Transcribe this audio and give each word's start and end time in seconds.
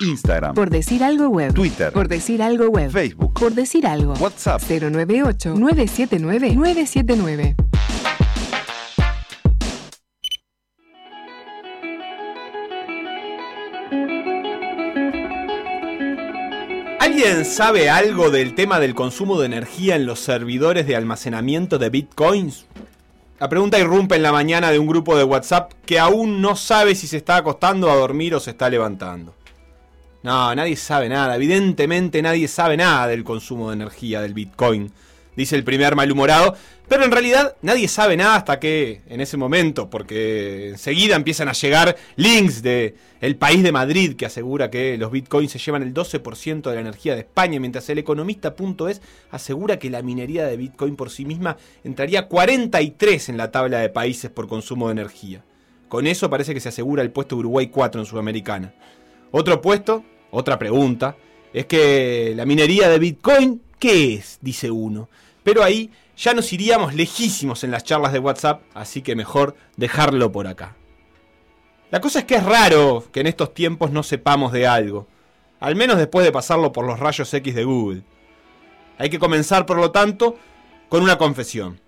Instagram, 0.00 0.54
Por 0.54 0.70
decir 0.70 1.04
algo 1.04 1.28
web. 1.28 1.52
Twitter, 1.54 1.92
Por 1.92 2.08
decir 2.08 2.42
algo 2.42 2.68
web. 2.68 2.90
Facebook, 2.90 3.34
Por 3.34 3.52
decir 3.54 3.86
algo. 3.86 4.14
WhatsApp. 4.14 4.60
098-979-979. 4.62 7.54
¿Alguien 16.98 17.44
sabe 17.44 17.88
algo 17.90 18.30
del 18.30 18.54
tema 18.54 18.78
del 18.78 18.94
consumo 18.94 19.40
de 19.40 19.46
energía 19.46 19.96
en 19.96 20.06
los 20.06 20.20
servidores 20.20 20.86
de 20.86 20.96
almacenamiento 20.96 21.78
de 21.78 21.90
bitcoins? 21.90 22.66
La 23.38 23.48
pregunta 23.48 23.78
irrumpe 23.78 24.16
en 24.16 24.22
la 24.22 24.32
mañana 24.32 24.70
de 24.70 24.78
un 24.78 24.86
grupo 24.86 25.16
de 25.16 25.24
WhatsApp 25.24 25.72
que 25.86 25.98
aún 25.98 26.42
no 26.42 26.56
sabe 26.56 26.94
si 26.94 27.06
se 27.06 27.16
está 27.16 27.36
acostando 27.36 27.90
a 27.90 27.96
dormir 27.96 28.34
o 28.34 28.40
se 28.40 28.50
está 28.50 28.68
levantando. 28.68 29.34
No, 30.22 30.54
nadie 30.54 30.76
sabe 30.76 31.08
nada. 31.08 31.36
Evidentemente 31.36 32.20
nadie 32.20 32.46
sabe 32.46 32.76
nada 32.76 33.06
del 33.06 33.24
consumo 33.24 33.70
de 33.70 33.76
energía 33.76 34.20
del 34.20 34.34
Bitcoin, 34.34 34.92
dice 35.34 35.56
el 35.56 35.64
primer 35.64 35.96
malhumorado. 35.96 36.54
Pero 36.88 37.04
en 37.04 37.12
realidad 37.12 37.56
nadie 37.62 37.86
sabe 37.86 38.16
nada 38.16 38.34
hasta 38.34 38.58
que 38.58 39.00
en 39.06 39.20
ese 39.20 39.36
momento, 39.36 39.88
porque 39.88 40.70
enseguida 40.70 41.14
empiezan 41.14 41.48
a 41.48 41.52
llegar 41.52 41.96
links 42.16 42.62
de 42.62 42.96
el 43.20 43.36
país 43.36 43.62
de 43.62 43.70
Madrid 43.70 44.16
que 44.16 44.26
asegura 44.26 44.70
que 44.70 44.98
los 44.98 45.12
bitcoins 45.12 45.52
se 45.52 45.60
llevan 45.60 45.82
el 45.82 45.94
12% 45.94 46.62
de 46.62 46.74
la 46.74 46.80
energía 46.80 47.14
de 47.14 47.20
España, 47.20 47.60
mientras 47.60 47.88
el 47.90 47.98
economista.es 47.98 49.02
asegura 49.30 49.78
que 49.78 49.88
la 49.88 50.02
minería 50.02 50.46
de 50.46 50.56
bitcoin 50.56 50.96
por 50.96 51.10
sí 51.10 51.24
misma 51.24 51.56
entraría 51.84 52.26
43 52.26 53.28
en 53.28 53.36
la 53.36 53.52
tabla 53.52 53.78
de 53.78 53.88
países 53.88 54.30
por 54.30 54.48
consumo 54.48 54.88
de 54.88 54.92
energía. 54.92 55.44
Con 55.88 56.08
eso 56.08 56.28
parece 56.28 56.54
que 56.54 56.60
se 56.60 56.70
asegura 56.70 57.02
el 57.02 57.12
puesto 57.12 57.36
Uruguay 57.36 57.68
4 57.68 58.00
en 58.00 58.06
Sudamericana. 58.06 58.74
Otro 59.32 59.60
puesto, 59.60 60.04
otra 60.30 60.58
pregunta, 60.58 61.16
es 61.52 61.66
que 61.66 62.32
la 62.36 62.46
minería 62.46 62.88
de 62.88 62.98
Bitcoin, 62.98 63.62
¿qué 63.78 64.14
es? 64.14 64.38
Dice 64.40 64.70
uno. 64.70 65.08
Pero 65.42 65.62
ahí 65.62 65.90
ya 66.16 66.34
nos 66.34 66.52
iríamos 66.52 66.94
lejísimos 66.94 67.64
en 67.64 67.70
las 67.70 67.84
charlas 67.84 68.12
de 68.12 68.18
WhatsApp, 68.18 68.62
así 68.74 69.02
que 69.02 69.16
mejor 69.16 69.56
dejarlo 69.76 70.32
por 70.32 70.46
acá. 70.46 70.76
La 71.90 72.00
cosa 72.00 72.20
es 72.20 72.24
que 72.24 72.36
es 72.36 72.44
raro 72.44 73.04
que 73.10 73.20
en 73.20 73.26
estos 73.26 73.54
tiempos 73.54 73.90
no 73.90 74.02
sepamos 74.02 74.52
de 74.52 74.66
algo, 74.66 75.06
al 75.60 75.76
menos 75.76 75.98
después 75.98 76.24
de 76.24 76.32
pasarlo 76.32 76.72
por 76.72 76.86
los 76.86 77.00
rayos 77.00 77.32
X 77.32 77.54
de 77.54 77.64
Google. 77.64 78.02
Hay 78.98 79.10
que 79.10 79.18
comenzar, 79.18 79.64
por 79.64 79.78
lo 79.78 79.90
tanto, 79.90 80.36
con 80.88 81.02
una 81.02 81.18
confesión. 81.18 81.80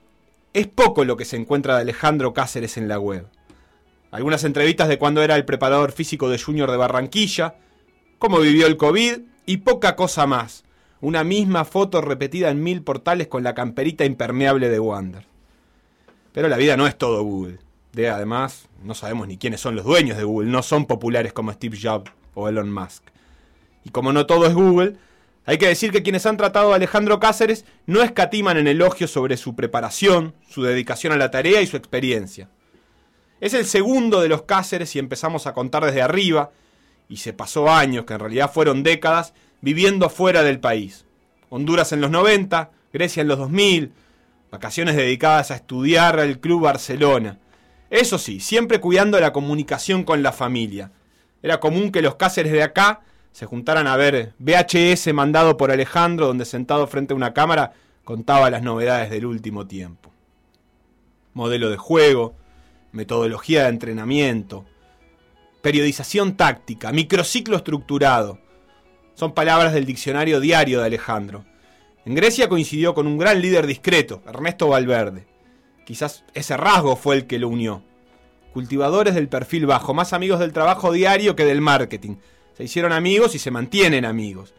Es 0.55 0.67
poco 0.67 1.05
lo 1.05 1.17
que 1.17 1.25
se 1.25 1.37
encuentra 1.37 1.75
de 1.75 1.83
Alejandro 1.83 2.33
Cáceres 2.33 2.77
en 2.77 2.89
la 2.89 2.99
web 2.99 3.27
algunas 4.13 4.45
entrevistas 4.45 4.89
de 4.89 4.99
cuando 4.99 5.23
era 5.23 5.35
el 5.35 5.47
preparador 5.47 5.91
físico 5.91 6.29
de 6.29 6.39
Junior 6.39 6.71
de 6.71 6.77
Barranquilla, 6.77 7.57
cómo 8.19 8.39
vivió 8.39 8.67
el 8.67 8.77
COVID 8.77 9.21
y 9.47 9.57
poca 9.57 9.97
cosa 9.97 10.27
más. 10.27 10.65
Una 11.01 11.25
misma 11.25 11.65
foto 11.65 12.01
repetida 12.01 12.51
en 12.51 12.63
mil 12.63 12.83
portales 12.83 13.27
con 13.27 13.43
la 13.43 13.55
camperita 13.55 14.05
impermeable 14.05 14.69
de 14.69 14.79
Wander. 14.79 15.25
Pero 16.33 16.49
la 16.49 16.59
vida 16.59 16.77
no 16.77 16.87
es 16.87 16.97
todo 16.97 17.25
Google. 17.25 17.59
De 17.93 18.09
además, 18.11 18.69
no 18.85 18.95
sabemos 18.95 19.27
ni 19.27 19.39
quiénes 19.39 19.61
son 19.61 19.75
los 19.75 19.85
dueños 19.85 20.19
de 20.19 20.25
Google, 20.25 20.51
no 20.51 20.63
son 20.63 20.87
populares 20.87 21.33
como 21.33 21.53
Steve 21.53 21.79
Jobs 21.83 22.13
o 22.35 22.49
Elon 22.49 22.73
Musk. 22.73 23.03
Y 23.85 23.91
como 23.91 24.13
no 24.13 24.27
todo 24.27 24.47
es 24.47 24.55
Google, 24.55 24.97
hay 25.47 25.57
que 25.57 25.69
decir 25.69 25.91
que 25.91 26.03
quienes 26.03 26.27
han 26.27 26.37
tratado 26.37 26.73
a 26.73 26.77
Alejandro 26.77 27.19
Cáceres 27.19 27.65
no 27.87 28.03
escatiman 28.03 28.59
en 28.59 28.69
elogios 28.69 29.11
sobre 29.11 29.39
su 29.39 29.57
preparación, 29.57 30.35
su 30.49 30.63
dedicación 30.63 31.15
a 31.15 31.17
la 31.17 31.31
tarea 31.31 31.63
y 31.63 31.67
su 31.67 31.79
experiencia. 31.79 32.49
Es 33.43 33.55
el 33.55 33.67
segundo 33.67 34.21
de 34.21 34.29
los 34.29 34.43
Cáceres 34.43 34.95
y 34.95 35.01
empezamos 35.01 35.49
a 35.49 35.53
contar 35.53 35.85
desde 35.85 36.01
arriba, 36.01 36.53
y 37.09 37.17
se 37.17 37.33
pasó 37.33 37.69
años, 37.69 38.05
que 38.05 38.13
en 38.13 38.21
realidad 38.21 38.53
fueron 38.53 38.85
décadas, 38.85 39.35
viviendo 39.61 40.09
fuera 40.11 40.45
del 40.45 40.61
país. 40.61 41.07
Honduras 41.51 41.91
en 41.91 42.01
los 42.01 42.13
90, 42.13 42.71
Grecia 42.93 43.21
en 43.21 43.27
los 43.27 43.39
2000, 43.39 43.91
vacaciones 44.53 44.95
dedicadas 44.95 45.51
a 45.51 45.57
estudiar 45.57 46.21
al 46.21 46.39
Club 46.39 46.63
Barcelona. 46.63 47.41
Eso 47.91 48.17
sí, 48.17 48.39
siempre 48.39 48.79
cuidando 48.79 49.19
la 49.19 49.33
comunicación 49.33 50.05
con 50.05 50.23
la 50.23 50.31
familia. 50.31 50.93
Era 51.43 51.59
común 51.59 51.91
que 51.91 52.01
los 52.01 52.15
Cáceres 52.15 52.53
de 52.53 52.63
acá 52.63 53.01
se 53.33 53.47
juntaran 53.47 53.89
a 53.89 53.97
ver 53.97 54.35
VHS 54.39 55.13
mandado 55.13 55.57
por 55.57 55.73
Alejandro, 55.73 56.29
donde 56.29 56.45
sentado 56.45 56.87
frente 56.87 57.13
a 57.13 57.17
una 57.17 57.35
cámara 57.35 57.73
contaba 58.05 58.51
las 58.51 58.63
novedades 58.63 59.11
del 59.11 59.27
último 59.27 59.67
tiempo. 59.67 60.13
Modelo 61.35 61.71
de 61.71 61.77
juego, 61.77 62.37
metodología 62.93 63.65
de 63.65 63.71
entrenamiento, 63.71 64.67
periodización 65.63 66.37
táctica, 66.37 66.93
microciclo 66.93 67.57
estructurado. 67.57 68.39
Son 69.15 69.33
palabras 69.33 69.73
del 69.73 69.87
diccionario 69.87 70.41
diario 70.41 70.81
de 70.81 70.87
Alejandro. 70.87 71.45
En 72.05 72.15
Grecia 72.15 72.49
coincidió 72.49 72.95
con 72.95 73.07
un 73.07 73.19
gran 73.19 73.41
líder 73.41 73.67
discreto, 73.67 74.23
Ernesto 74.27 74.69
Valverde. 74.69 75.27
Quizás 75.85 76.25
ese 76.35 76.57
rasgo 76.57 76.97
fue 76.97 77.17
el 77.17 77.27
que 77.27 77.39
lo 77.39 77.49
unió. 77.49 77.83
Cultivadores 78.53 79.15
del 79.15 79.29
perfil 79.29 79.67
bajo, 79.67 79.95
más 79.95 80.13
amigos 80.13 80.41
del 80.41 80.53
trabajo 80.53 80.93
diario 80.93 81.35
que 81.37 81.45
del 81.45 81.61
marketing. 81.61 82.17
Se 82.57 82.65
hicieron 82.65 82.93
amigos 82.93 83.35
y 83.35 83.39
se 83.39 83.51
mantienen 83.51 84.05
amigos. 84.05 84.53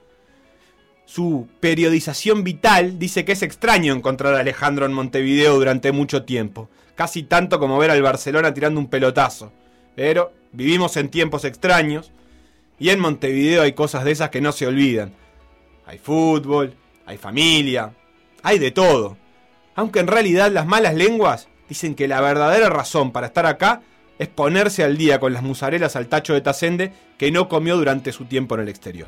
Su 1.05 1.47
periodización 1.59 2.44
vital 2.44 2.97
dice 2.97 3.25
que 3.25 3.33
es 3.33 3.44
extraño 3.44 3.94
encontrar 3.94 4.33
a 4.33 4.39
Alejandro 4.39 4.85
en 4.85 4.94
Montevideo 4.94 5.55
durante 5.55 5.91
mucho 5.91 6.23
tiempo 6.23 6.69
casi 6.96 7.24
tanto 7.24 7.59
como 7.59 7.78
ver 7.78 7.92
al 7.92 8.02
Barcelona 8.02 8.54
tirando 8.54 8.80
un 8.80 8.88
pelotazo. 8.88 9.52
Pero 9.96 10.34
vivimos 10.52 10.98
en 10.98 11.09
tiempos 11.09 11.46
extraños 11.46 12.12
y 12.80 12.90
en 12.90 13.00
Montevideo 13.00 13.62
hay 13.62 13.74
cosas 13.74 14.04
de 14.04 14.12
esas 14.12 14.30
que 14.30 14.42
no 14.42 14.52
se 14.52 14.68
olvidan. 14.68 15.14
Hay 15.86 15.98
fútbol, 15.98 16.74
hay 17.06 17.18
familia, 17.18 17.94
hay 18.42 18.59
de 18.59 18.72
todo. 18.72 19.18
Aunque 19.76 20.00
en 20.00 20.08
realidad 20.08 20.52
las 20.52 20.66
malas 20.66 20.94
lenguas 20.96 21.48
dicen 21.68 21.96
que 21.96 22.08
la 22.08 22.22
verdadera 22.22 22.70
razón 22.70 23.12
para 23.12 23.28
estar 23.28 23.46
acá 23.46 23.81
es 24.20 24.28
ponerse 24.28 24.84
al 24.84 24.98
día 24.98 25.20
con 25.20 25.34
las 25.34 25.44
musarelas 25.44 25.96
al 25.96 26.08
tacho 26.08 26.34
de 26.34 26.42
Tacende 26.42 26.94
que 27.18 27.31
no 27.31 27.50
comió 27.50 27.75
durante 27.75 28.12
su 28.12 28.25
tiempo 28.25 28.56
en 28.56 28.62
el 28.62 28.70
exterior. 28.70 29.08